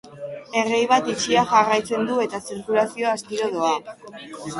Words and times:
Errei 0.59 0.77
bat 0.91 1.09
itxita 1.11 1.43
jarraitzen 1.51 2.07
du 2.11 2.15
eta 2.23 2.39
zirkulazioa 2.47 3.13
astiro 3.19 3.51
doa. 3.59 3.71